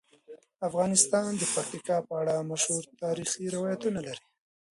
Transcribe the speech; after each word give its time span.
افغانستان 0.67 1.29
د 1.37 1.43
پکتیکا 1.53 1.97
په 2.07 2.13
اړه 2.21 2.47
مشهور 2.51 2.83
تاریخی 3.03 3.45
روایتونه 3.55 3.99
لري. 4.07 4.25